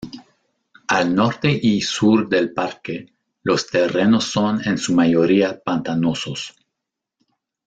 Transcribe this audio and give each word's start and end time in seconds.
Al 0.87 1.13
norte 1.13 1.59
y 1.61 1.79
sur 1.81 2.27
del 2.27 2.53
parque 2.55 3.13
los 3.43 3.67
terrenos 3.69 4.31
son 4.31 4.59
en 4.67 4.79
su 4.79 4.95
mayoría 4.95 5.61
pantanosos. 5.63 6.55